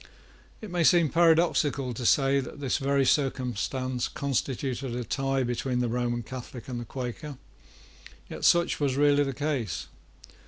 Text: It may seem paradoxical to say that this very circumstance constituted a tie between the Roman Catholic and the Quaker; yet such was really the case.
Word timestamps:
It 0.61 0.71
may 0.71 0.83
seem 0.83 1.09
paradoxical 1.11 1.93
to 1.93 2.07
say 2.07 2.39
that 2.39 2.59
this 2.59 2.79
very 2.79 3.05
circumstance 3.05 4.07
constituted 4.07 4.95
a 4.95 5.03
tie 5.03 5.43
between 5.43 5.77
the 5.77 5.89
Roman 5.89 6.23
Catholic 6.23 6.67
and 6.67 6.79
the 6.79 6.85
Quaker; 6.85 7.37
yet 8.27 8.43
such 8.43 8.79
was 8.79 8.97
really 8.97 9.23
the 9.23 9.31
case. 9.31 9.89